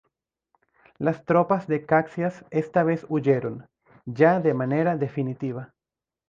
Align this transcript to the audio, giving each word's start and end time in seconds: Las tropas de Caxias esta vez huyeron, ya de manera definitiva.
Las 0.97 1.25
tropas 1.25 1.67
de 1.67 1.85
Caxias 1.85 2.43
esta 2.49 2.81
vez 2.81 3.05
huyeron, 3.07 3.69
ya 4.07 4.39
de 4.39 4.55
manera 4.55 4.97
definitiva. 4.97 5.75